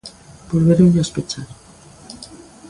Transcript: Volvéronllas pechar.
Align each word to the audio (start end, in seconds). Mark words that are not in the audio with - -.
Volvéronllas 0.51 1.11
pechar. 1.15 1.47